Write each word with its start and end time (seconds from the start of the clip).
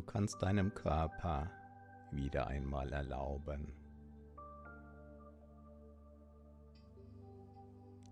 Du 0.00 0.06
kannst 0.06 0.40
deinem 0.42 0.72
Körper 0.72 1.50
wieder 2.10 2.46
einmal 2.46 2.90
erlauben, 2.90 3.70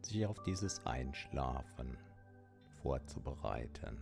sich 0.02 0.26
auf 0.26 0.42
dieses 0.42 0.84
Einschlafen 0.84 1.96
vorzubereiten. 2.82 3.96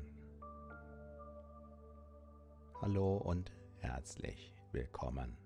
Hallo 2.83 3.19
und 3.19 3.53
herzlich 3.79 4.53
willkommen. 4.73 5.37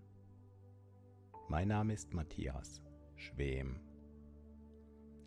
Mein 1.49 1.69
Name 1.69 1.93
ist 1.93 2.15
Matthias 2.15 2.81
Schwem. 3.17 3.79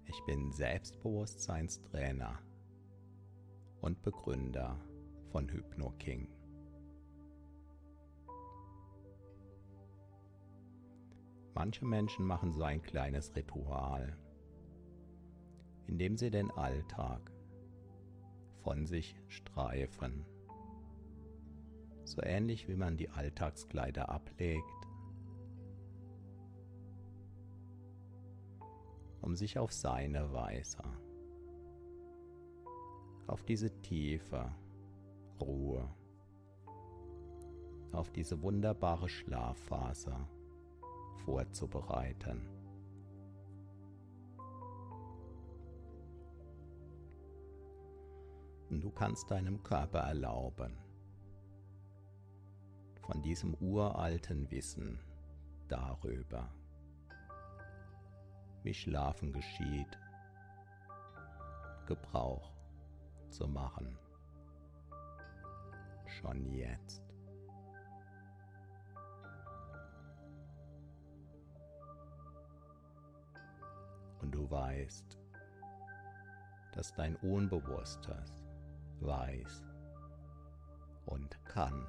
Ich 0.06 0.20
bin 0.26 0.52
Selbstbewusstseinstrainer 0.52 2.40
und 3.82 4.02
Begründer 4.02 4.80
von 5.32 5.48
HypnoKing. 5.48 6.43
Manche 11.56 11.86
Menschen 11.86 12.26
machen 12.26 12.52
so 12.52 12.64
ein 12.64 12.82
kleines 12.82 13.36
Ritual, 13.36 14.18
indem 15.86 16.18
sie 16.18 16.32
den 16.32 16.50
Alltag 16.52 17.32
von 18.64 18.88
sich 18.88 19.16
streifen. 19.28 20.26
So 22.06 22.24
ähnlich 22.24 22.68
wie 22.68 22.76
man 22.76 22.98
die 22.98 23.10
Alltagskleider 23.10 24.10
ablegt, 24.10 24.88
um 29.22 29.36
sich 29.36 29.60
auf 29.60 29.72
seine 29.72 30.34
Weise, 30.34 30.84
auf 33.28 33.44
diese 33.44 33.70
tiefe 33.82 34.54
Ruhe, 35.40 35.88
auf 37.92 38.12
diese 38.12 38.42
wunderbare 38.42 39.08
Schlafphase 39.08 40.16
vorzubereiten. 41.26 42.50
Du 48.70 48.90
kannst 48.90 49.30
deinem 49.30 49.62
Körper 49.62 50.00
erlauben, 50.00 50.78
von 53.02 53.22
diesem 53.22 53.54
uralten 53.56 54.50
Wissen 54.50 55.00
darüber, 55.68 56.50
wie 58.64 58.74
Schlafen 58.74 59.32
geschieht, 59.32 60.00
Gebrauch 61.86 62.52
zu 63.30 63.48
machen. 63.48 63.98
Schon 66.08 66.46
jetzt. 66.52 67.03
Und 74.24 74.32
du 74.32 74.50
weißt, 74.50 75.18
dass 76.72 76.94
dein 76.96 77.18
Unbewusstes 77.18 78.42
weiß 79.02 79.64
und 81.06 81.46
kann. 81.46 81.86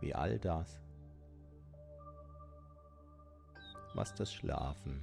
Wie 0.00 0.14
all 0.14 0.38
das, 0.38 0.80
was 3.94 4.14
das 4.14 4.32
Schlafen 4.32 5.02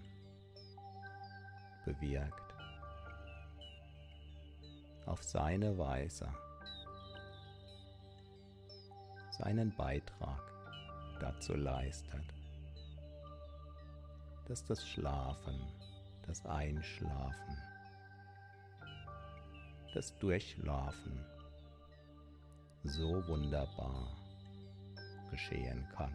bewirkt, 1.85 2.55
auf 5.05 5.22
seine 5.22 5.78
Weise 5.78 6.33
seinen 9.31 9.75
Beitrag 9.75 10.39
dazu 11.19 11.55
leistet 11.55 12.41
dass 14.51 14.66
das 14.66 14.85
Schlafen, 14.85 15.62
das 16.28 16.45
Einschlafen, 16.45 17.57
das 19.94 20.13
Durchschlafen 20.17 21.25
so 22.84 23.25
wunderbar 23.29 24.13
geschehen 25.29 25.88
kann. 25.95 26.13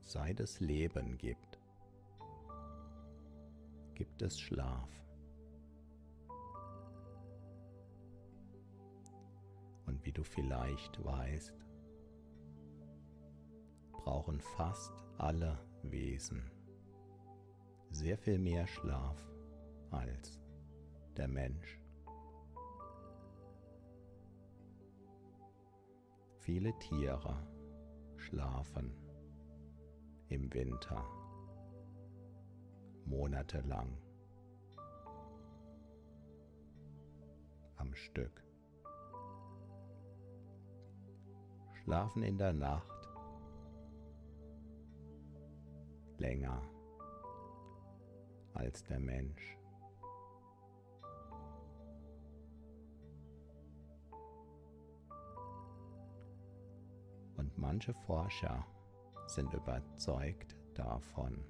Seit 0.00 0.40
es 0.40 0.58
Leben 0.58 1.16
gibt, 1.16 1.60
gibt 3.94 4.20
es 4.20 4.40
Schlaf. 4.40 4.88
Wie 10.02 10.12
du 10.12 10.24
vielleicht 10.24 11.02
weißt, 11.04 11.54
brauchen 13.92 14.40
fast 14.40 14.92
alle 15.18 15.58
Wesen 15.82 16.50
sehr 17.90 18.16
viel 18.16 18.38
mehr 18.38 18.66
Schlaf 18.66 19.16
als 19.90 20.40
der 21.16 21.28
Mensch. 21.28 21.78
Viele 26.40 26.76
Tiere 26.78 27.46
schlafen 28.16 28.92
im 30.28 30.52
Winter 30.52 31.04
monatelang 33.04 33.96
am 37.76 37.94
Stück. 37.94 38.42
Schlafen 41.82 42.22
in 42.22 42.38
der 42.38 42.52
Nacht 42.52 43.08
länger 46.18 46.62
als 48.54 48.84
der 48.84 49.00
Mensch. 49.00 49.58
Und 57.36 57.58
manche 57.58 57.92
Forscher 57.92 58.64
sind 59.26 59.52
überzeugt 59.52 60.54
davon, 60.74 61.44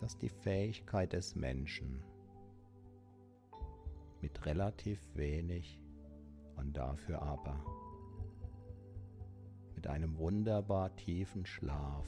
dass 0.00 0.16
die 0.18 0.28
Fähigkeit 0.28 1.12
des 1.12 1.36
Menschen 1.36 2.02
mit 4.20 4.44
relativ 4.46 4.98
wenig 5.14 5.80
und 6.56 6.76
dafür 6.76 7.22
aber 7.22 7.62
mit 9.80 9.86
einem 9.86 10.18
wunderbar 10.18 10.94
tiefen 10.96 11.46
Schlaf 11.46 12.06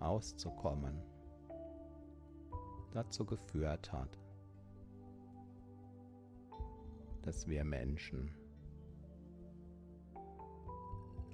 auszukommen, 0.00 1.00
dazu 2.90 3.24
geführt 3.24 3.90
hat, 3.90 4.18
dass 7.22 7.48
wir 7.48 7.64
Menschen 7.64 8.30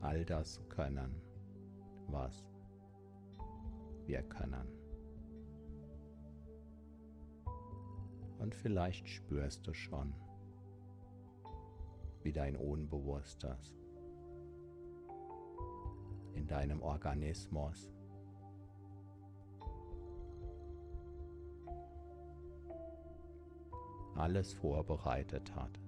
all 0.02 0.24
das 0.24 0.60
können, 0.68 1.20
was 2.06 2.46
wir 4.06 4.22
können. 4.22 4.68
Und 8.38 8.54
vielleicht 8.54 9.08
spürst 9.08 9.66
du 9.66 9.74
schon, 9.74 10.14
wie 12.22 12.30
dein 12.30 12.56
Unbewusstes 12.56 13.77
in 16.38 16.46
deinem 16.46 16.80
Organismus 16.82 17.90
alles 24.14 24.54
vorbereitet 24.54 25.52
hat 25.56 25.80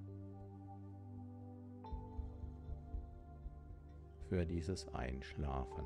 für 4.28 4.44
dieses 4.44 4.92
Einschlafen. 4.92 5.84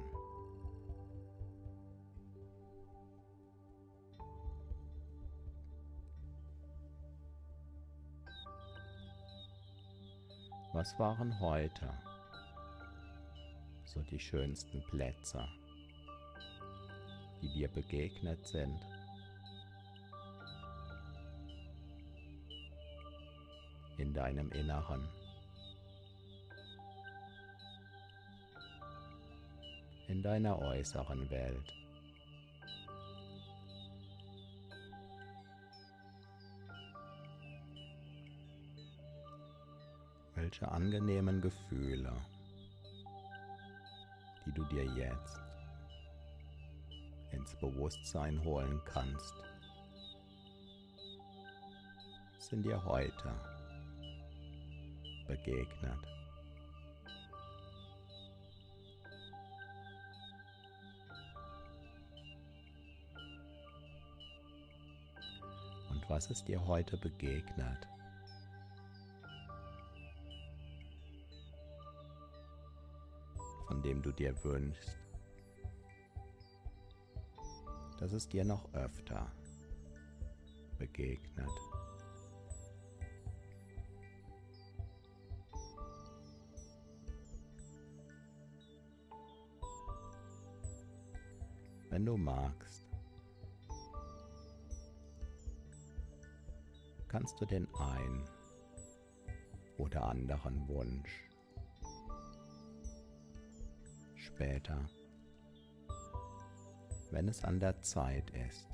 Was 10.72 10.98
waren 10.98 11.38
heute 11.40 11.88
so 13.94 14.02
die 14.10 14.18
schönsten 14.18 14.82
Plätze, 14.90 15.46
die 17.40 17.48
dir 17.52 17.68
begegnet 17.68 18.44
sind? 18.44 18.80
In 23.96 24.12
deinem 24.12 24.50
Inneren. 24.50 25.08
In 30.08 30.22
deiner 30.22 30.58
äußeren 30.58 31.30
Welt. 31.30 31.72
welche 40.36 40.70
angenehmen 40.70 41.40
Gefühle, 41.40 42.12
du 44.54 44.64
dir 44.64 44.84
jetzt 44.84 45.40
ins 47.32 47.54
Bewusstsein 47.56 48.42
holen 48.44 48.80
kannst, 48.84 49.34
sind 52.38 52.64
dir 52.64 52.82
heute 52.84 53.34
begegnet. 55.26 55.98
Und 65.90 66.08
was 66.08 66.30
ist 66.30 66.46
dir 66.46 66.64
heute 66.66 66.96
begegnet? 66.96 67.88
Du 74.04 74.12
dir 74.12 74.44
wünschst, 74.44 74.98
dass 77.98 78.12
es 78.12 78.28
dir 78.28 78.44
noch 78.44 78.70
öfter 78.74 79.32
begegnet. 80.76 81.48
Wenn 91.88 92.04
du 92.04 92.18
magst, 92.18 92.86
kannst 97.08 97.40
du 97.40 97.46
den 97.46 97.66
ein 97.76 98.28
oder 99.78 100.04
anderen 100.04 100.68
Wunsch 100.68 101.23
später, 104.34 104.88
wenn 107.12 107.28
es 107.28 107.44
an 107.44 107.60
der 107.60 107.80
Zeit 107.82 108.30
ist, 108.30 108.68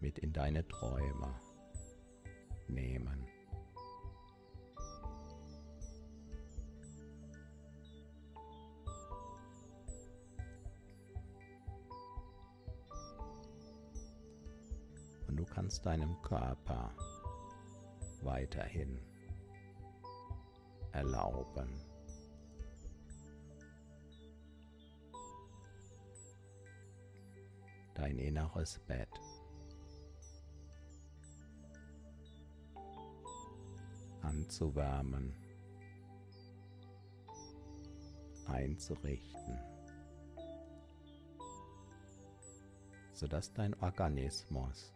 mit 0.00 0.18
in 0.18 0.32
deine 0.32 0.66
Träume 0.66 1.34
nehmen. 2.68 3.26
Und 15.28 15.36
du 15.36 15.44
kannst 15.44 15.84
deinem 15.84 16.20
Körper 16.22 16.94
weiterhin 18.22 19.13
erlauben. 20.94 21.68
Dein 27.94 28.18
inneres 28.18 28.78
Bett. 28.86 29.20
anzuwärmen, 34.24 35.32
einzurichten, 38.46 39.58
sodass 43.12 43.52
dein 43.52 43.74
Organismus 43.80 44.92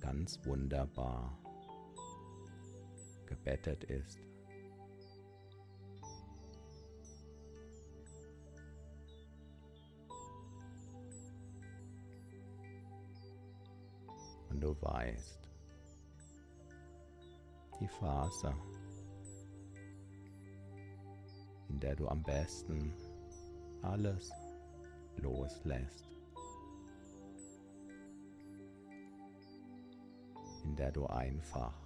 ganz 0.00 0.38
wunderbar 0.44 1.38
gebettet 3.26 3.84
ist. 3.84 4.18
Und 14.50 14.60
du 14.60 14.74
weißt, 14.80 15.50
die 17.80 17.88
Phase, 17.88 18.54
in 21.68 21.80
der 21.80 21.94
du 21.94 22.08
am 22.08 22.22
besten 22.22 22.92
alles 23.82 24.30
loslässt, 25.16 26.08
in 30.64 30.74
der 30.76 30.90
du 30.90 31.06
einfach 31.06 31.85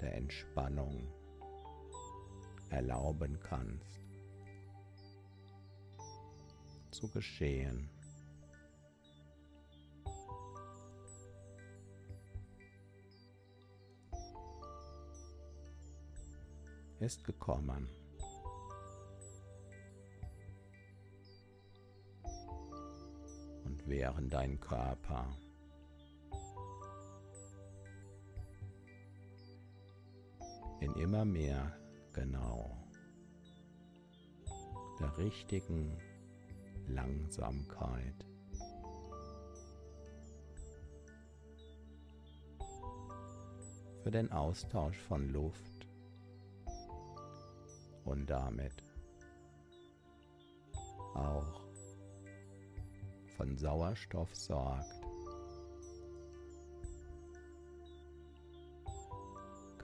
der 0.00 0.14
Entspannung 0.14 1.12
erlauben 2.70 3.38
kannst 3.40 4.00
zu 6.90 7.08
geschehen. 7.10 7.88
ist 17.00 17.24
gekommen. 17.24 17.88
Und 23.64 23.86
während 23.86 24.32
dein 24.32 24.58
Körper 24.60 25.32
immer 31.08 31.24
mehr 31.24 31.72
genau 32.12 32.76
der 35.00 35.16
richtigen 35.16 35.98
Langsamkeit. 36.86 38.26
Für 44.02 44.10
den 44.10 44.30
Austausch 44.30 44.98
von 44.98 45.30
Luft 45.30 45.88
und 48.04 48.28
damit 48.28 48.74
auch 51.14 51.62
von 53.38 53.56
Sauerstoff 53.56 54.36
sorgt, 54.36 54.97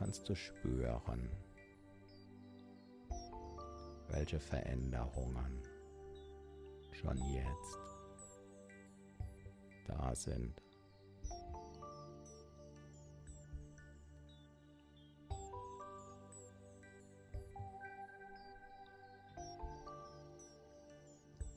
kannst 0.04 0.28
du 0.28 0.34
spüren, 0.34 1.30
welche 4.08 4.38
Veränderungen 4.38 5.62
schon 6.92 7.16
jetzt 7.32 7.78
da 9.86 10.14
sind. 10.14 10.62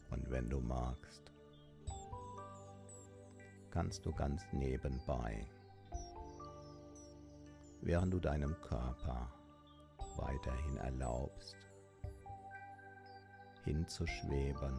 Und 0.09 0.31
wenn 0.31 0.49
du 0.49 0.61
magst, 0.61 1.33
kannst 3.71 4.05
du 4.05 4.13
ganz 4.13 4.41
nebenbei, 4.53 5.45
während 7.87 8.13
du 8.13 8.19
deinem 8.19 8.53
Körper 8.59 9.31
weiterhin 10.17 10.75
erlaubst, 10.75 11.55
hinzuschweben 13.63 14.75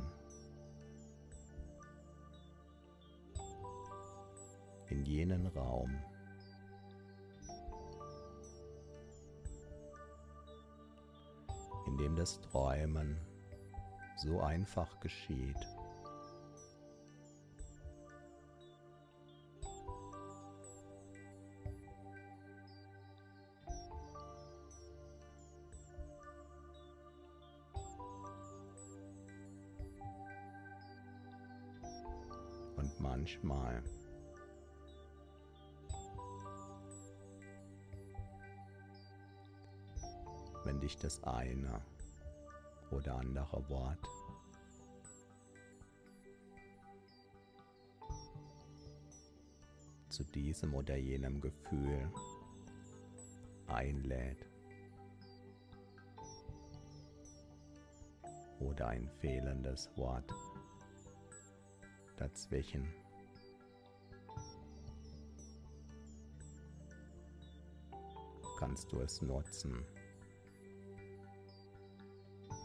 in 4.91 5.07
jenen 5.07 5.47
Raum, 5.47 5.91
in 11.87 11.97
dem 11.97 12.15
das 12.15 12.39
Träumen 12.43 13.17
so 14.19 14.43
einfach 14.43 15.01
geschieht. 15.01 15.57
Manchmal. 33.29 33.83
Wenn 40.65 40.81
dich 40.81 40.97
das 40.97 41.23
eine 41.25 41.83
oder 42.91 43.17
andere 43.17 43.69
Wort 43.69 43.99
zu 50.09 50.25
diesem 50.25 50.75
oder 50.75 50.97
jenem 50.97 51.41
Gefühl 51.41 52.11
einlädt 53.67 54.47
oder 58.61 58.89
ein 58.89 59.09
fehlendes 59.21 59.91
Wort 59.97 60.33
dazwischen. 62.17 62.89
Kannst 68.59 68.91
du 68.91 69.01
es 69.01 69.23
nutzen, 69.23 69.85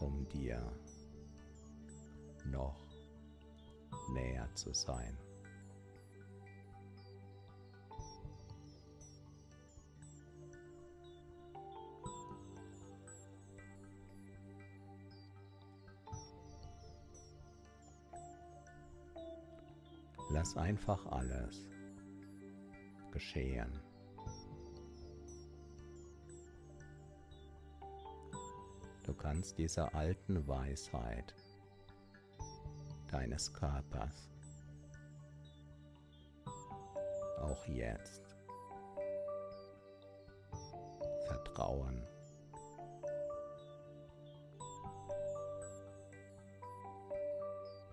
um 0.02 0.28
dir 0.30 0.60
noch 2.46 2.88
näher 4.12 4.50
zu 4.56 4.74
sein. 4.74 5.16
Lass 20.32 20.58
einfach 20.58 21.06
alles 21.06 21.68
geschehen. 23.12 23.93
Kannst 29.24 29.58
dieser 29.58 29.96
alten 29.96 30.46
Weisheit 30.50 31.34
deines 33.10 33.54
Körpers 33.54 34.30
auch 37.40 37.66
jetzt 37.68 38.36
vertrauen. 41.26 42.06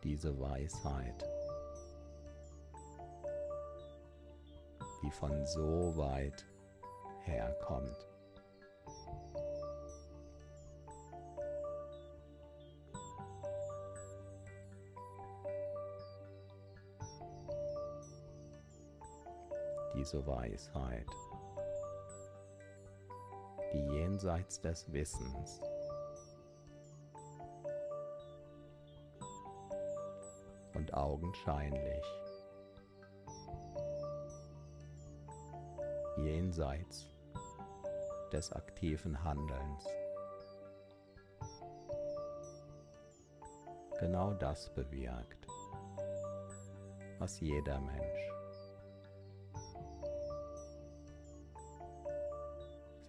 Diese 0.03 0.37
Weisheit, 0.41 1.25
die 5.05 5.11
von 5.13 5.47
so 5.47 5.97
weit 5.97 6.45
herkommt. 7.23 8.10
Diese 20.11 20.27
Weisheit, 20.27 21.07
die 23.73 23.95
jenseits 23.95 24.61
des 24.61 24.93
Wissens. 24.93 25.61
Und 30.75 30.93
augenscheinlich. 30.95 32.05
Jenseits 36.17 37.07
des 38.33 38.53
aktiven 38.53 39.23
Handelns. 39.23 39.85
Genau 44.01 44.33
das 44.35 44.75
bewirkt, 44.75 45.47
was 47.19 47.39
jeder 47.41 47.81
Mensch 47.81 48.40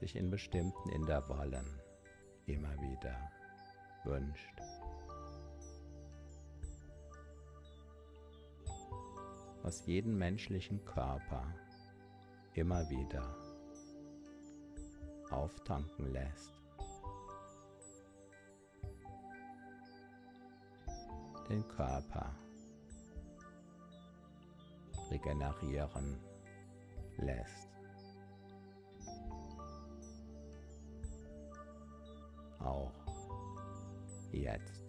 sich 0.01 0.15
in 0.15 0.31
bestimmten 0.31 0.89
Intervallen 0.89 1.79
immer 2.47 2.73
wieder 2.81 3.31
wünscht. 4.03 4.59
Was 9.61 9.85
jeden 9.85 10.17
menschlichen 10.17 10.83
Körper 10.85 11.53
immer 12.55 12.89
wieder 12.89 13.37
auftanken 15.29 16.11
lässt. 16.11 16.51
Den 21.47 21.67
Körper 21.67 22.35
regenerieren 25.11 26.19
lässt. 27.17 27.70
Auch 32.65 32.91
jetzt. 34.31 34.81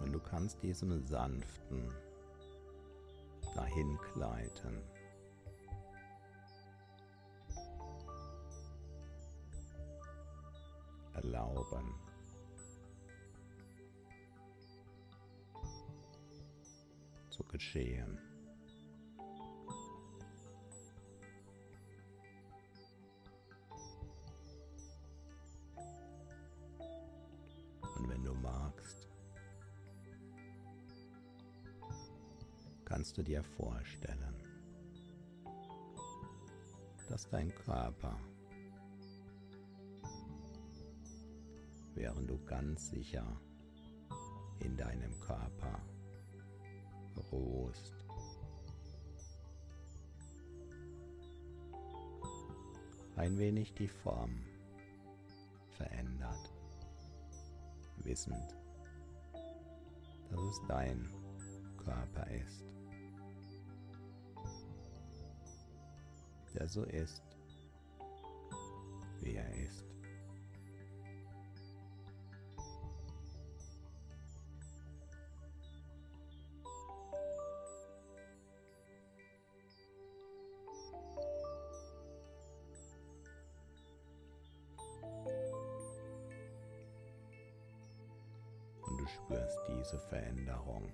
Und 0.00 0.12
du 0.12 0.20
kannst 0.20 0.62
diesem 0.62 1.04
sanften 1.04 1.88
dahin 3.54 3.98
gleiten. 4.12 4.95
Erlauben. 11.72 11.94
zu 17.36 17.44
geschehen. 17.44 18.18
Und 27.98 28.08
wenn 28.08 28.24
du 28.24 28.32
magst, 28.34 29.08
kannst 32.86 33.18
du 33.18 33.22
dir 33.22 33.42
vorstellen, 33.42 34.42
dass 37.08 37.28
dein 37.28 37.54
Körper, 37.54 38.18
während 41.96 42.30
du 42.30 42.38
ganz 42.44 42.90
sicher 42.90 43.26
in 44.60 44.76
deinem 44.76 45.18
Körper 45.20 45.80
ruhst, 47.32 47.92
ein 53.16 53.36
wenig 53.38 53.74
die 53.74 53.88
Form 53.88 54.44
verändert, 55.70 56.52
wissend, 58.04 58.56
dass 60.30 60.40
es 60.40 60.60
dein 60.68 61.10
Körper 61.78 62.30
ist. 62.30 62.66
der 66.56 66.68
so 66.68 66.84
ist, 66.84 67.22
wie 69.20 69.34
er 69.34 69.54
ist. 69.56 69.95
Spürst 89.26 89.58
diese 89.68 89.98
Veränderung. 89.98 90.92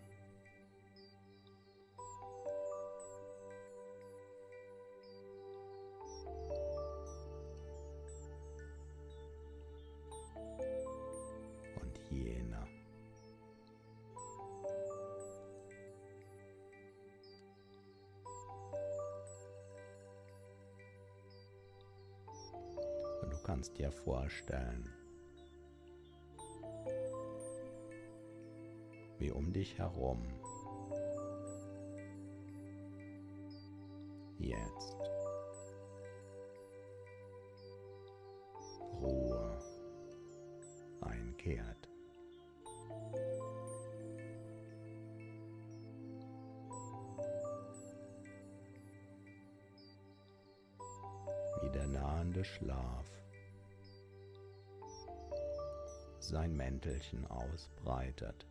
kannst 23.45 23.77
dir 23.77 23.91
vorstellen, 23.93 24.89
um 29.33 29.53
dich 29.53 29.79
herum 29.79 30.23
jetzt 34.39 34.97
Ruhe 39.01 39.59
einkehrt. 41.01 41.89
Wie 51.61 51.71
der 51.71 51.87
nahende 51.87 52.45
Schlaf 52.45 53.07
sein 56.19 56.57
Mäntelchen 56.57 57.27
ausbreitet. 57.27 58.47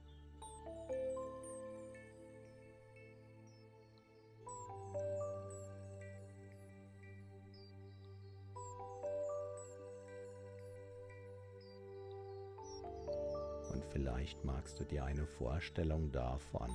Magst 14.62 14.80
du 14.80 14.84
dir 14.84 15.04
eine 15.04 15.26
Vorstellung 15.26 16.12
davon 16.12 16.70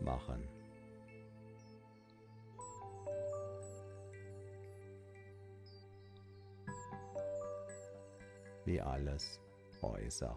machen. 0.00 0.48
wie 8.64 8.80
alles 8.80 9.40
Äußere 9.80 10.36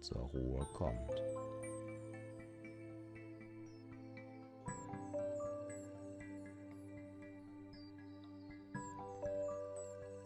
zur 0.00 0.20
Ruhe 0.20 0.64
kommt. 0.72 1.22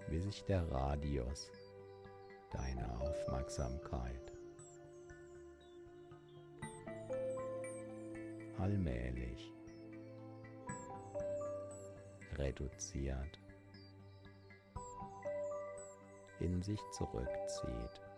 Wie 0.08 0.20
sich 0.20 0.44
der 0.44 0.70
Radius 0.70 1.50
deiner 2.50 3.00
Aufmerksamkeit. 3.00 4.32
Allmählich. 8.58 9.52
Reduziert. 12.36 13.38
In 16.40 16.62
sich 16.62 16.80
zurückzieht. 16.92 18.09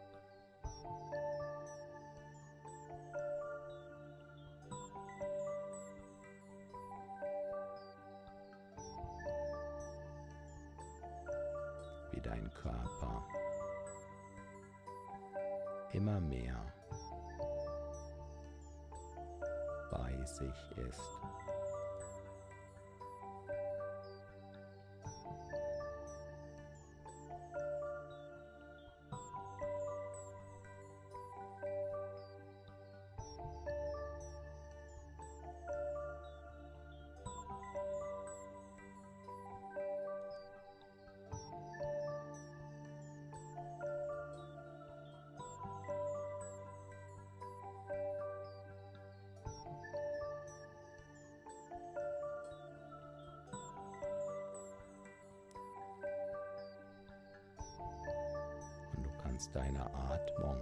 Deiner 59.52 59.92
Atmung 59.94 60.60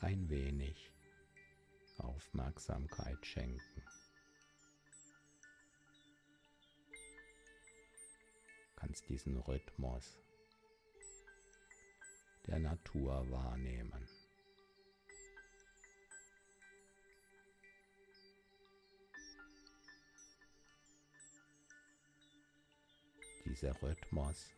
ein 0.00 0.28
wenig 0.28 0.90
Aufmerksamkeit 1.98 3.24
schenken. 3.24 3.82
Kannst 8.76 9.08
diesen 9.08 9.36
Rhythmus 9.38 10.18
der 12.46 12.58
Natur 12.58 13.28
wahrnehmen. 13.30 14.06
Dieser 23.44 23.82
Rhythmus 23.82 24.52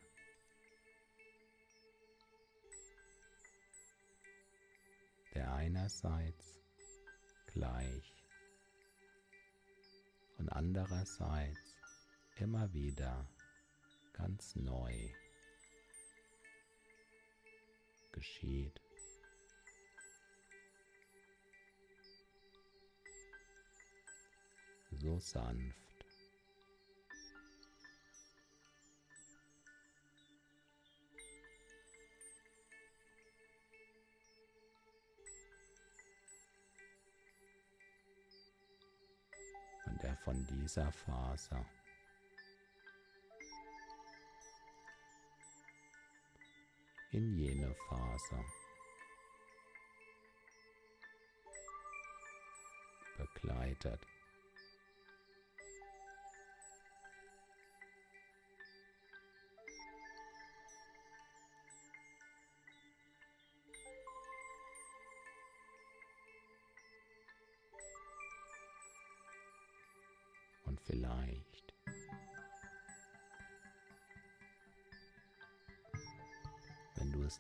der 5.41 5.55
einerseits 5.55 6.61
gleich 7.47 8.15
und 10.37 10.51
andererseits 10.51 11.77
immer 12.37 12.71
wieder 12.75 13.27
ganz 14.13 14.55
neu 14.55 14.93
geschieht. 18.13 18.83
So 24.91 25.19
sanft. 25.21 25.90
Und 39.87 40.05
er 40.05 40.17
von 40.19 40.47
dieser 40.47 40.91
Faser 40.93 41.65
in 47.13 47.37
jene 47.37 47.75
Faser. 47.89 48.45
Begleitet. 53.19 54.10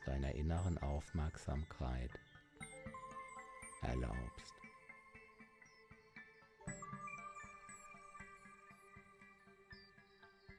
Deiner 0.04 0.34
inneren 0.34 0.78
Aufmerksamkeit 0.78 2.10
erlaubst. 3.82 4.54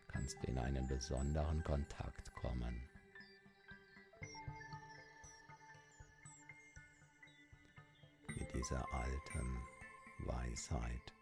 Kannst 0.08 0.43
in 0.43 0.58
einen 0.58 0.88
besonderen 0.88 1.63
Kontakt 1.63 2.34
kommen. 2.36 2.89
Mit 8.38 8.54
dieser 8.54 8.86
alten 8.93 9.58
Weisheit. 10.19 11.13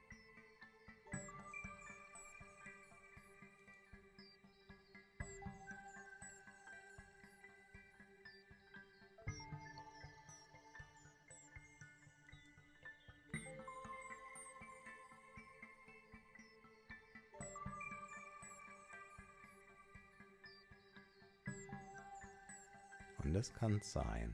Kann 23.54 23.82
sein, 23.82 24.34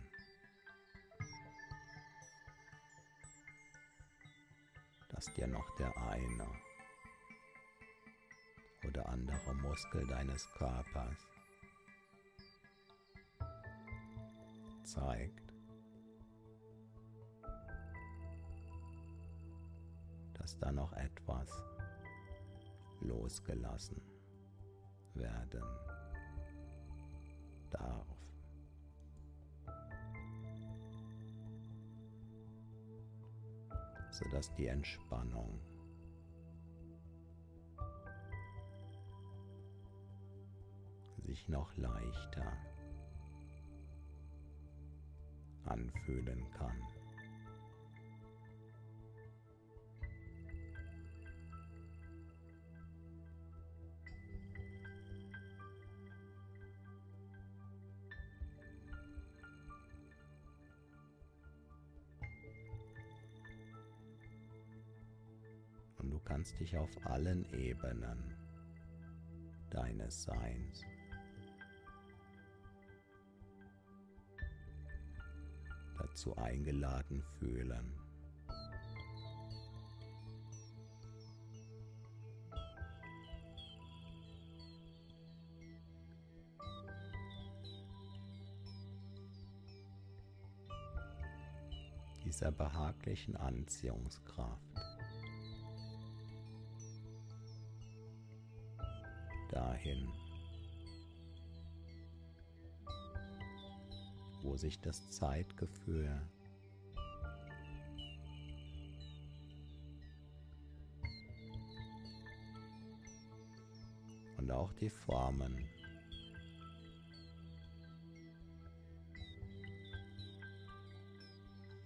dass 5.09 5.33
dir 5.33 5.47
noch 5.47 5.75
der 5.77 5.95
eine 5.97 6.47
oder 8.87 9.09
andere 9.09 9.55
Muskel 9.55 10.05
deines 10.07 10.47
Körpers 10.51 11.27
zeigt, 14.83 15.53
dass 20.35 20.57
da 20.59 20.71
noch 20.71 20.93
etwas 20.93 21.49
losgelassen 23.01 24.01
werden 25.15 25.63
sodass 34.15 34.53
die 34.53 34.67
Entspannung 34.67 35.59
sich 41.17 41.49
noch 41.49 41.75
leichter 41.75 42.53
anfühlen 45.65 46.49
kann. 46.51 46.81
Kannst 66.45 66.59
dich 66.59 66.77
auf 66.77 66.91
allen 67.07 67.43
Ebenen 67.53 68.35
deines 69.71 70.23
Seins 70.23 70.83
dazu 75.97 76.37
eingeladen 76.37 77.23
fühlen. 77.39 77.99
dieser 92.23 92.51
behaglichen 92.51 93.37
Anziehungskraft. 93.37 94.84
Dahin, 99.55 100.11
wo 104.41 104.57
sich 104.57 104.79
das 104.81 105.09
Zeitgefühl 105.09 106.21
und 114.37 114.51
auch 114.51 114.73
die 114.73 114.89
Formen 114.89 115.67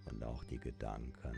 und 0.06 0.24
auch 0.24 0.44
die 0.46 0.58
Gedanken 0.58 1.36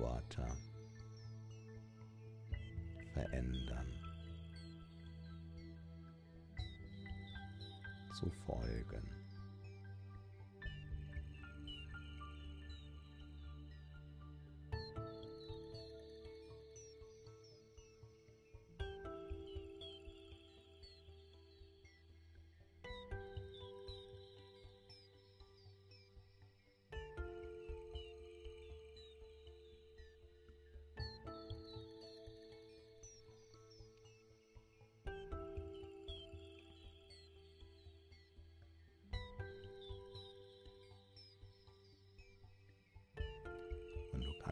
Worte 0.00 0.46
verändern, 3.12 3.86
zu 8.18 8.30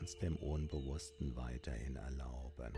kannst 0.09 0.23
dem 0.23 0.37
Unbewussten 0.37 1.37
weiterhin 1.37 1.97
erlauben. 1.97 2.73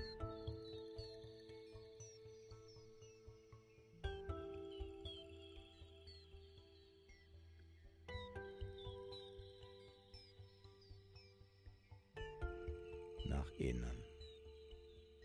nach 13.29 13.53
innen 13.59 14.05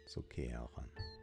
zurückzukehren. 0.05 0.69
An 0.75 1.14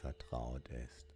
vertraut 0.00 0.68
ist. 0.68 1.12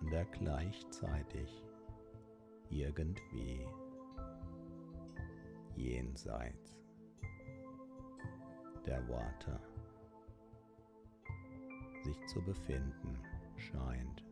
Und 0.00 0.10
der 0.10 0.24
gleichzeitig 0.26 1.62
irgendwie 2.70 3.66
jenseits 5.76 6.76
der 8.86 9.06
Worte 9.08 9.60
sich 12.04 12.26
zu 12.26 12.40
befinden 12.42 13.18
scheint. 13.56 14.27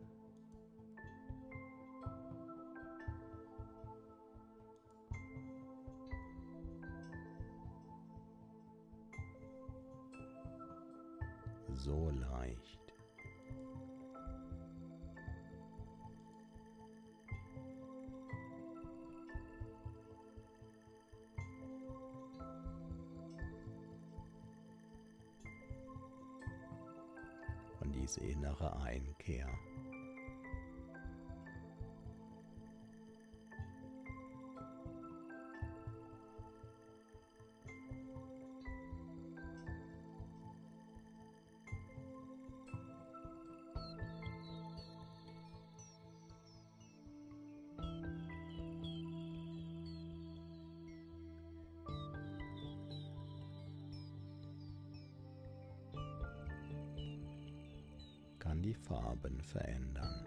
Kann 58.56 58.62
die 58.62 58.74
Farben 58.74 59.40
verändern. 59.42 60.24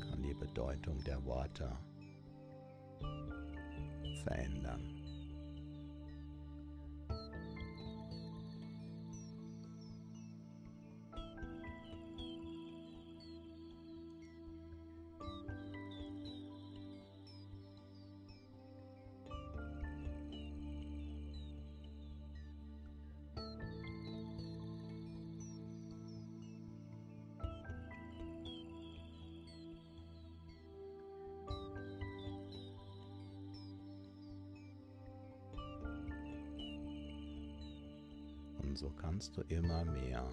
Kann 0.00 0.22
die 0.22 0.34
Bedeutung 0.34 1.02
der 1.04 1.22
Worte 1.24 1.70
verändern. 4.24 5.05
So 38.76 38.90
kannst 39.00 39.36
du 39.36 39.42
immer 39.48 39.84
mehr 39.84 40.24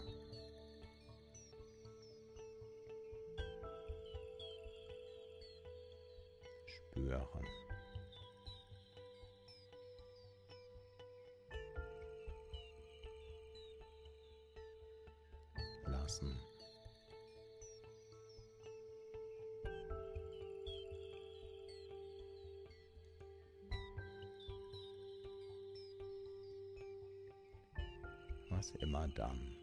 immer 29.14 29.28
dann, 29.28 29.56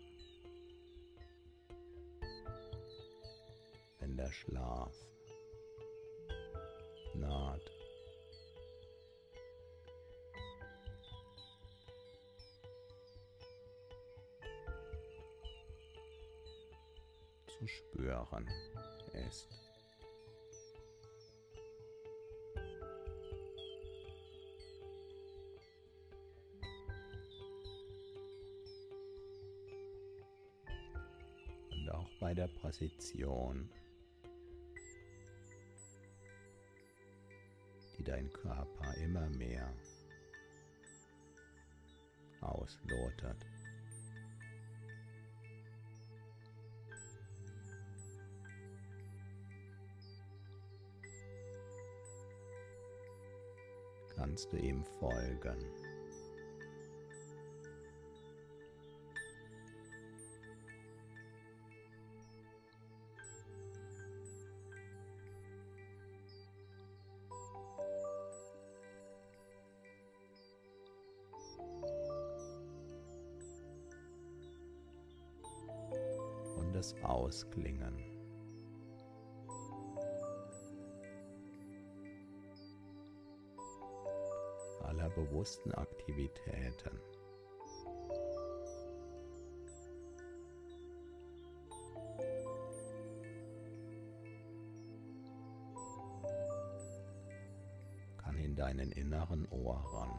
wenn 3.99 4.17
der 4.17 4.33
Schlaf 4.33 4.95
naht. 7.15 7.61
zu 17.59 17.67
spüren 17.67 18.49
ist. 19.29 19.70
Bei 32.21 32.35
der 32.35 32.49
Position, 32.49 33.69
die 37.97 38.05
dein 38.05 38.33
Körper 38.33 38.95
immer 39.03 39.29
mehr 39.31 39.73
auslotet. 42.41 43.47
Kannst 54.15 54.53
du 54.53 54.57
ihm 54.59 54.85
folgen? 55.01 55.90
Bewussten 85.51 85.75
Aktivitäten. 85.75 87.01
kann 98.19 98.37
in 98.39 98.55
deinen 98.55 98.93
inneren 98.93 99.47
Ohren 99.51 100.11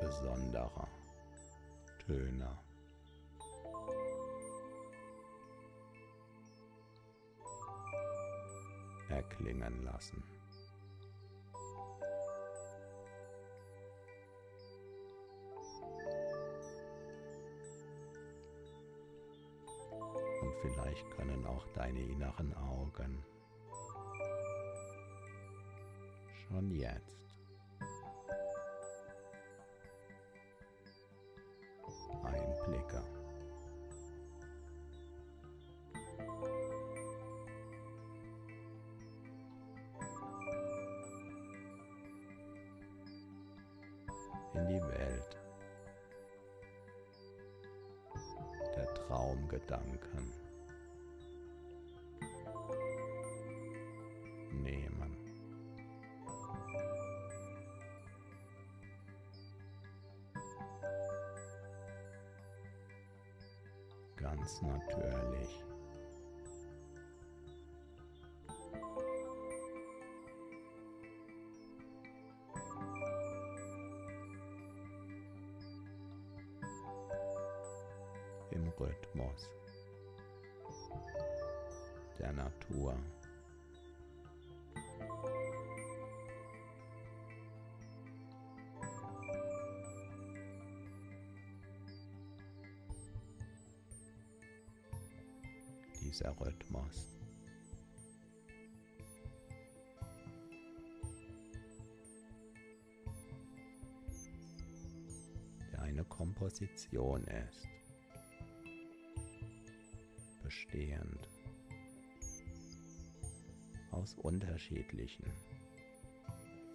besonderer 0.00 0.88
Töne. 2.04 2.58
Erklingen 9.08 9.84
lassen. 9.84 10.22
Vielleicht 20.62 21.10
können 21.10 21.44
auch 21.44 21.66
deine 21.74 22.00
inneren 22.00 22.54
Augen 22.54 23.24
schon 26.48 26.70
jetzt 26.70 27.26
Einblicke. 32.22 33.02
In 44.54 44.68
die 44.68 44.82
Welt 44.82 45.36
der 48.76 48.94
Traumgedanken 48.94 50.51
Ganz 64.42 64.60
natürlich. 64.62 65.62
Dieser 96.12 96.38
Rhythmus 96.38 97.08
der 105.72 105.80
eine 105.80 106.04
Komposition 106.04 107.24
ist 107.24 107.66
bestehend 110.42 111.30
aus 113.90 114.12
unterschiedlichen 114.16 115.24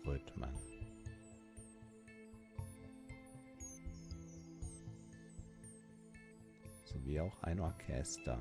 Rhythmen. 0.03 0.49
sowie 6.85 7.19
auch 7.19 7.43
ein 7.43 7.59
Orchester. 7.59 8.39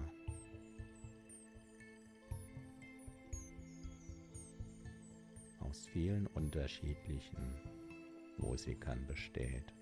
Aus 5.68 5.86
vielen 5.92 6.26
unterschiedlichen 6.28 7.36
Musikern 8.38 9.06
besteht. 9.06 9.72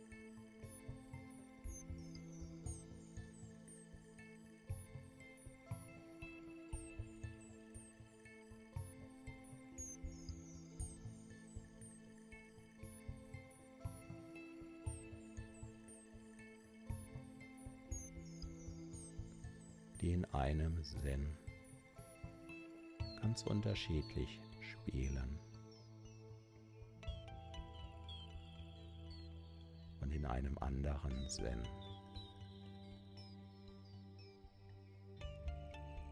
die 20.01 20.12
in 20.12 20.27
einem 20.35 20.83
Sinn 20.83 21.35
ganz 23.23 23.42
unterschiedlich 23.44 24.38
spielen. 24.61 25.34
Einem 30.94 31.14
anderen 31.14 31.28
Sinn 31.28 31.62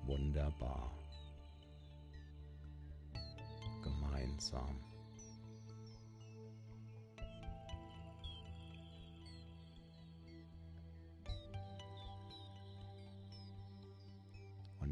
wunderbar. 0.04 0.90
Gemeinsam. 3.82 4.76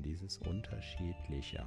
Dieses 0.02 0.38
Unterschiedliche. 0.38 1.64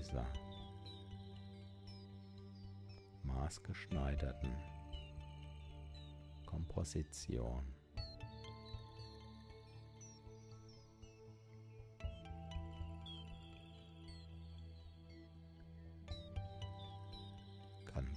Dieser 0.00 0.24
maßgeschneiderten 3.22 4.54
Komposition. 6.46 7.64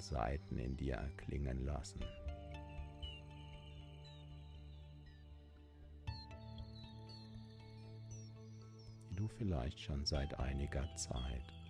Seiten 0.04 0.58
in 0.60 0.76
dir 0.76 0.96
erklingen 0.96 1.65
lassen. 1.65 2.04
Die 9.10 9.15
du 9.15 9.28
vielleicht 9.30 9.80
schon 9.80 10.06
seit 10.06 10.38
einiger 10.39 10.93
Zeit 10.98 11.62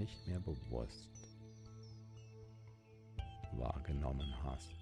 nicht 0.00 0.26
mehr 0.26 0.40
bewusst 0.40 1.10
wahrgenommen 3.52 4.34
hast. 4.42 4.72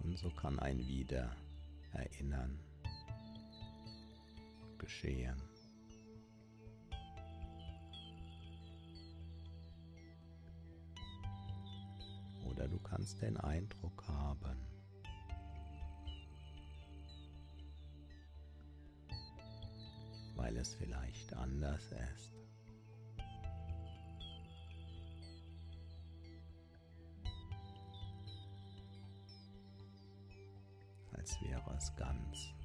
Und 0.00 0.18
so 0.18 0.28
kann 0.30 0.58
ein 0.58 0.78
Wiedererinnern 0.78 2.58
geschehen. 4.78 5.40
Oder 12.44 12.66
du 12.66 12.78
kannst 12.80 13.22
den 13.22 13.36
Eindruck 13.36 14.02
haben, 14.08 14.75
weil 20.56 20.62
es 20.62 20.74
vielleicht 20.74 21.34
anders 21.34 21.92
ist, 21.92 22.32
als 31.12 31.40
wäre 31.42 31.76
es 31.76 31.94
ganz 31.96 32.55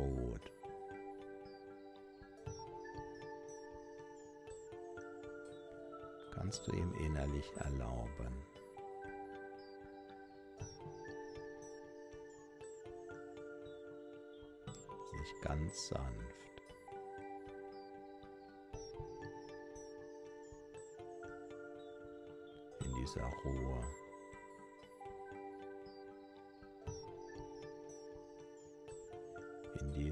ruht, 0.00 0.52
kannst 6.32 6.66
du 6.66 6.72
ihm 6.72 6.92
innerlich 6.94 7.50
erlauben. 7.56 8.50
dich 15.20 15.40
ganz 15.40 15.88
sanft. 15.88 16.62
In 22.80 22.94
dieser 22.96 23.28
Ruhe. 23.44 23.99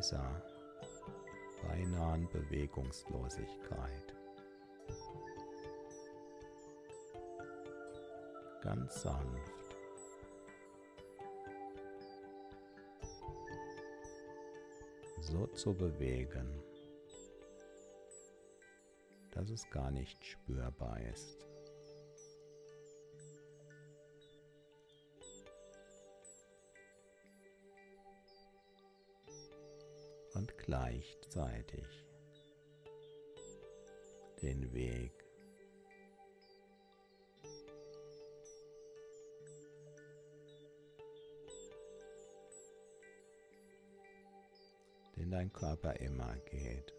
Dieser 0.09 0.43
beinahen 1.67 2.27
Bewegungslosigkeit. 2.29 4.15
Ganz 8.63 9.03
sanft. 9.03 9.53
so 15.21 15.47
zu 15.49 15.75
bewegen, 15.75 16.63
dass 19.33 19.51
es 19.51 19.69
gar 19.69 19.91
nicht 19.91 20.25
spürbar 20.25 20.99
ist. 21.03 21.48
Und 30.39 30.57
gleichzeitig 30.57 31.85
den 34.41 34.73
Weg 34.73 35.13
den 45.17 45.33
dein 45.33 45.53
Körper 45.53 45.95
immer 45.95 46.37
geht, 46.49 46.95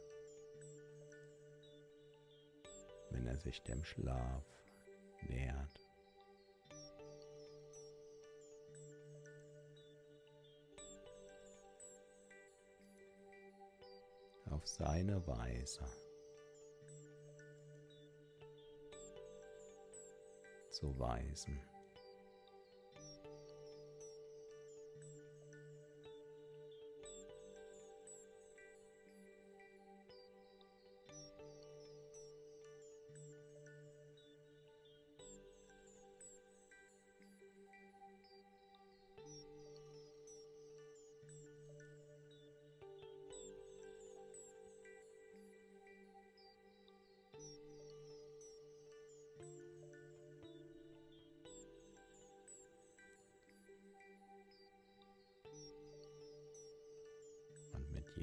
wenn 3.12 3.26
er 3.26 3.38
sich 3.38 3.64
dem 3.64 3.86
Schlaf 3.86 4.44
nähert. 5.22 5.79
Auf 14.60 14.68
seine 14.68 15.26
Weise 15.26 15.86
zu 20.70 21.00
weisen. 21.00 21.58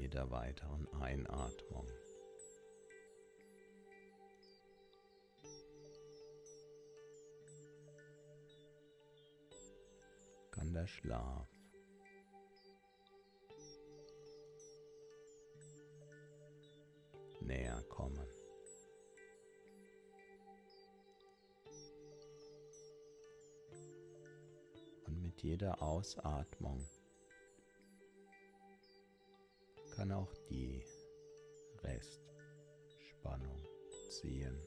Jeder 0.07 0.31
weiteren 0.31 0.87
Einatmung. 1.01 1.85
Kann 10.51 10.73
der 10.73 10.87
Schlaf 10.87 11.49
näher 17.41 17.83
kommen. 17.89 18.27
Und 25.05 25.21
mit 25.21 25.43
jeder 25.43 25.81
Ausatmung 25.81 26.87
kann 30.07 30.17
auch 30.17 30.33
die 30.49 30.83
Restspannung 31.83 33.61
ziehen. 34.09 34.57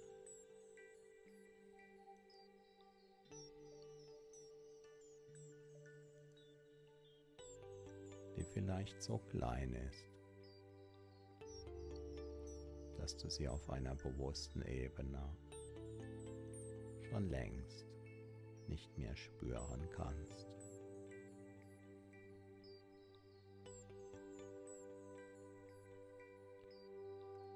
die 8.36 8.44
vielleicht 8.44 9.02
so 9.02 9.18
klein 9.18 9.74
ist, 9.74 10.08
dass 12.96 13.16
du 13.16 13.28
sie 13.28 13.48
auf 13.48 13.68
einer 13.68 13.94
bewussten 13.96 14.62
Ebene 14.62 15.36
schon 17.10 17.28
längst 17.28 17.86
nicht 18.68 18.96
mehr 18.96 19.14
spüren 19.16 19.88
kannst. 19.90 20.59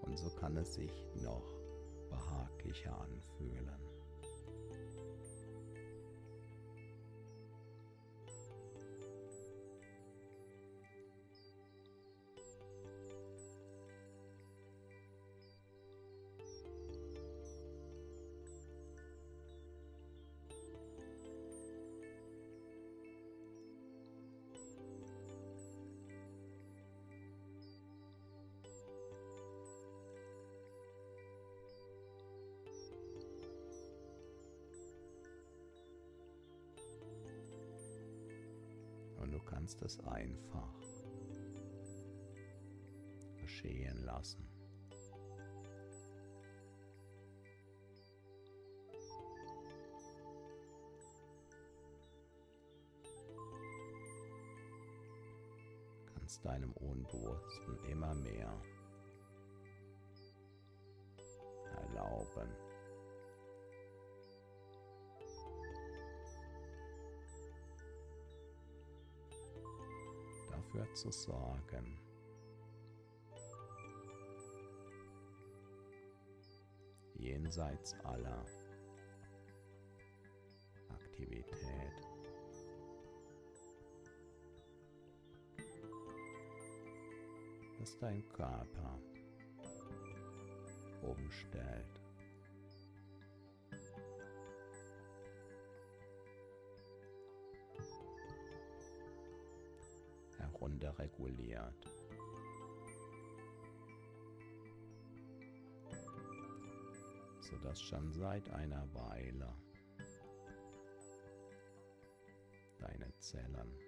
Und 0.07 0.19
so 0.19 0.31
kann 0.31 0.57
es 0.57 0.75
sich 0.75 1.07
noch 1.23 1.45
behaglicher 2.11 2.99
anfühlen. 3.01 3.94
Kannst 39.65 39.81
es 39.81 39.99
einfach 40.01 40.75
geschehen 43.41 44.05
lassen. 44.05 44.47
Kannst 56.15 56.45
deinem 56.45 56.73
Unbewussten 56.73 57.79
immer 57.89 58.15
mehr 58.17 58.53
erlauben. 61.75 62.74
Zu 70.95 71.11
sorgen. 71.11 71.99
Jenseits 77.17 77.95
aller 78.05 78.45
Aktivität. 80.89 81.49
Dass 87.79 87.99
dein 87.99 88.27
Körper 88.29 88.99
umstellt. 91.03 92.04
wieder 100.85 100.99
reguliert. 100.99 101.89
Sodass 107.41 107.81
schon 107.81 108.13
seit 108.13 108.51
einer 108.51 108.87
Weile 108.93 109.55
deine 112.79 113.17
Zellen 113.19 113.79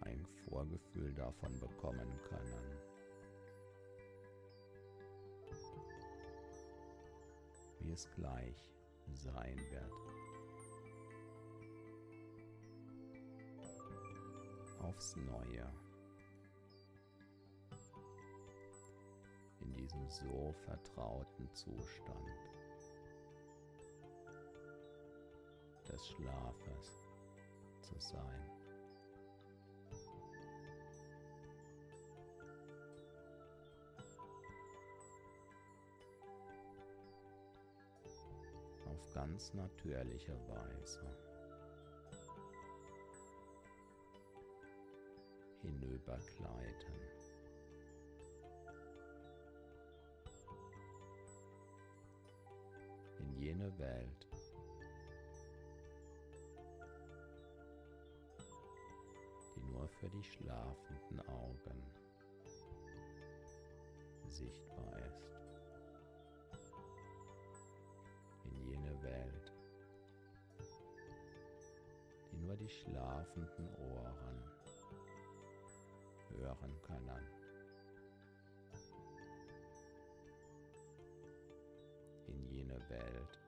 ein 0.00 0.26
Vorgefühl 0.48 1.14
davon 1.14 1.60
bekommen 1.60 2.20
können. 2.28 2.91
Wie 7.92 7.94
es 7.94 8.10
gleich 8.12 8.72
sein 9.12 9.54
wird. 9.70 9.92
Aufs 14.80 15.14
Neue. 15.16 15.70
In 19.60 19.74
diesem 19.74 20.08
so 20.08 20.54
vertrauten 20.64 21.52
Zustand 21.52 22.30
des 25.86 26.08
Schlafes 26.08 27.10
zu 27.82 28.00
sein. 28.00 28.51
Ganz 39.14 39.52
natürliche 39.52 40.32
Weise 40.48 41.00
hinübergleiten. 45.60 46.94
In 53.18 53.32
jene 53.38 53.78
Welt, 53.78 54.28
nur 59.56 59.88
für 59.88 60.08
die 60.08 60.24
schlafenden 60.24 61.20
Augen 61.28 61.82
sichtbar 64.28 65.01
die 72.62 72.68
schlafenden 72.68 73.74
Ohren 73.74 74.44
hören 76.28 76.80
können. 76.82 77.26
In 82.28 82.46
jene 82.50 82.88
Welt, 82.88 83.40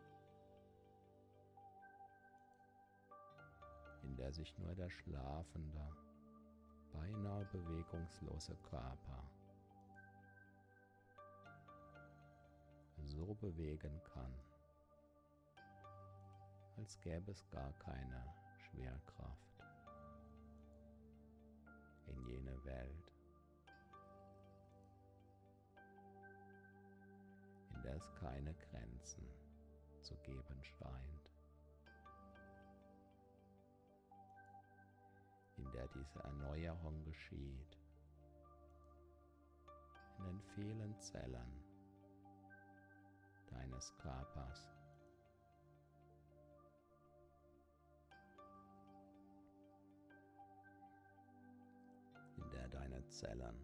in 4.03 4.17
der 4.17 4.33
sich 4.33 4.59
nur 4.59 4.75
der 4.75 4.91
Schlafende 4.91 5.89
beinahe 6.93 7.45
bewegungslose 7.53 8.57
Körper 8.69 9.23
so 12.97 13.35
bewegen 13.35 14.01
kann, 14.13 14.35
als 16.77 17.01
gäbe 17.01 17.31
es 17.31 17.49
gar 17.51 17.73
keine 17.75 18.44
Schwerkraft 18.75 19.63
in 22.07 22.27
jene 22.27 22.65
Welt, 22.65 23.13
in 27.75 27.83
der 27.83 27.95
es 27.95 28.11
keine 28.21 28.55
Grenzen 28.55 29.29
zu 30.01 30.17
geben 30.23 30.63
scheint. 30.63 31.31
in 35.57 35.71
der 35.71 35.87
diese 35.95 36.19
Erneuerung 36.19 37.05
geschieht, 37.05 37.79
in 40.19 40.25
den 40.25 40.43
vielen 40.57 41.01
Zellen 41.01 41.65
deines 43.51 43.97
Körpers. 43.99 44.69
Zellen 53.15 53.59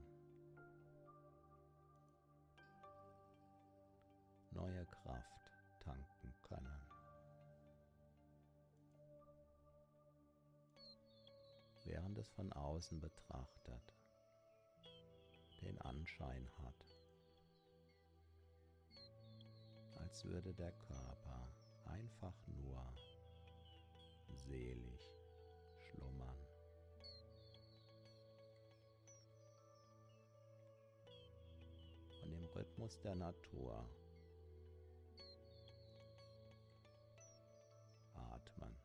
neue 4.52 4.86
Kraft 4.86 5.50
tanken 5.80 6.34
können. 6.42 6.90
während 11.84 12.18
es 12.18 12.28
von 12.30 12.52
außen 12.52 13.00
betrachtet 13.00 13.82
den 15.62 15.80
Anschein 15.80 16.48
hat, 16.58 16.96
als 19.96 20.24
würde 20.24 20.54
der 20.54 20.72
Körper 20.72 21.52
einfach 21.84 22.46
nur 22.46 22.94
selig 24.28 25.09
Rhythmus 32.90 33.00
der 33.02 33.14
Natur 33.14 33.88
atmen. 38.14 38.76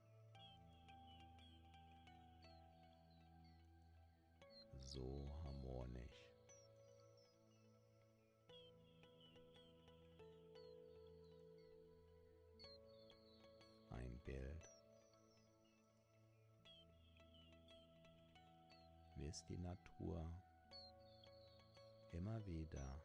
so 4.78 5.30
harmonisch. 5.44 6.22
Ein 13.90 14.20
Bild, 14.24 14.80
wie 19.16 19.28
es 19.28 19.44
die 19.46 19.58
Natur 19.58 20.32
immer 22.12 22.46
wieder 22.46 23.02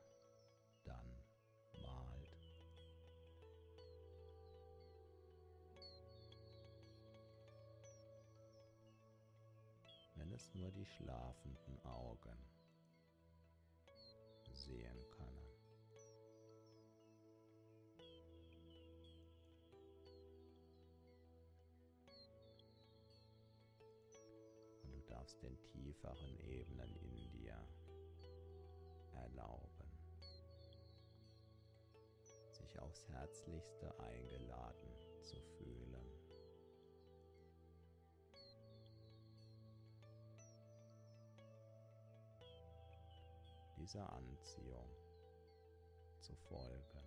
dann 0.85 1.24
malt. 1.83 2.37
wenn 10.16 10.33
es 10.33 10.55
nur 10.55 10.70
die 10.70 10.87
schlafenden 10.87 11.81
Augen 11.85 12.39
sehen 14.53 15.05
können. 15.11 15.41
Und 24.83 24.93
du 24.93 25.01
darfst 25.09 25.43
den 25.43 25.59
tieferen 25.62 26.39
Ebenen 26.41 26.95
in 26.97 27.31
dir 27.31 27.57
erlauben, 29.12 29.80
aufs 32.91 33.07
herzlichste 33.09 34.01
eingeladen 34.01 34.91
zu 35.22 35.41
fühlen. 35.57 35.80
dieser 43.78 44.12
Anziehung 44.12 44.88
zu 46.20 46.34
folgen. 46.36 47.03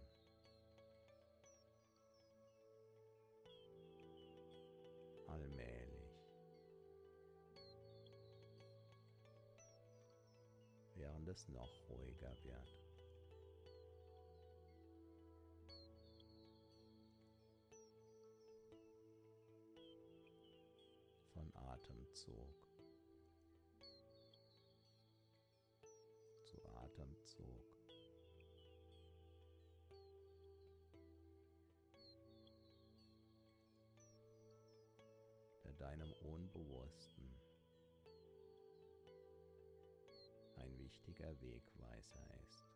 Allmählich, 5.28 6.26
während 10.96 11.28
es 11.28 11.48
noch 11.48 11.70
ruhiger 11.90 12.36
wird. 12.44 12.93
Atemzug 22.24 22.56
zu 26.46 26.66
Atemzug. 26.66 27.64
der 35.66 35.74
deinem 35.74 36.12
Unbewussten 36.22 37.42
ein 40.56 40.78
wichtiger 40.78 41.40
Wegweiser 41.42 42.26
ist. 42.44 42.73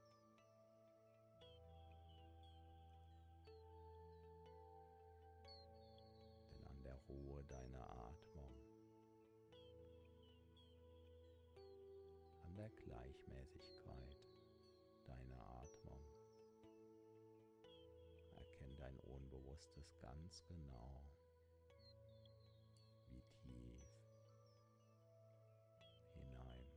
Unbewusstes 19.58 19.98
ganz 20.00 20.44
genau, 20.46 21.02
wie 23.10 23.24
tief 23.42 23.82
hinein 26.14 26.68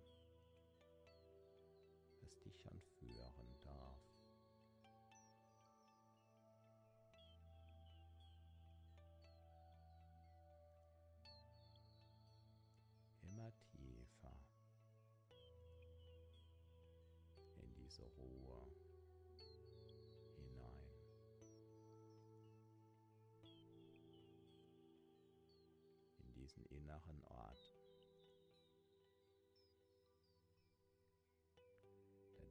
es 2.22 2.41
dich 2.41 2.66
anführen 2.66 3.55
darf. 3.61 4.03
Immer 13.20 13.53
tiefer 13.59 14.39
in 17.57 17.74
diese 17.74 18.07
Ruhe 18.16 18.80
diesen 26.51 26.64
inneren 26.66 27.22
Ort 27.24 27.70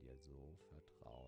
dir 0.01 0.15
so 0.15 0.55
vertraut 0.69 1.18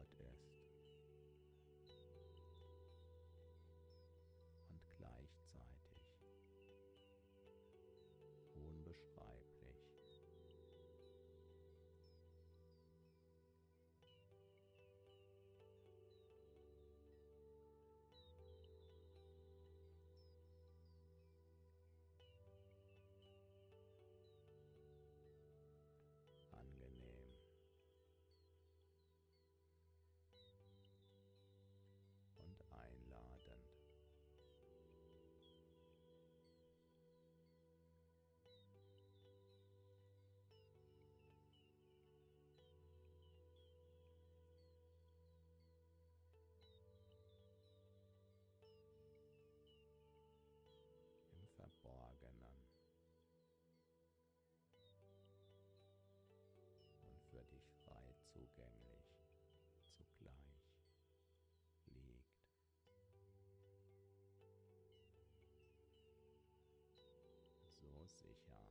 sicher. 68.21 68.70